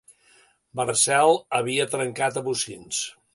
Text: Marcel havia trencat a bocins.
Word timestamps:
Marcel 0.79 1.37
havia 1.59 1.87
trencat 1.93 2.41
a 2.43 2.45
bocins. 2.49 3.05